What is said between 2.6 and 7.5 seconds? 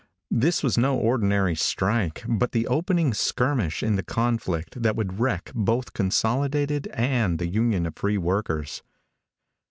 opening skirmish in the conflict that would wreck both Consolidated and the